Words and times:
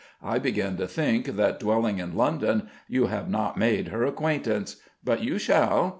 I 0.23 0.39
begin 0.39 0.77
to 0.77 0.87
think 0.87 1.27
that, 1.35 1.59
dwelling 1.59 1.99
in 1.99 2.15
London, 2.15 2.67
you 2.87 3.05
have 3.05 3.29
not 3.29 3.55
made 3.55 3.89
her 3.89 4.03
acquaintance. 4.03 4.77
But 5.03 5.23
you 5.23 5.37
shall. 5.37 5.89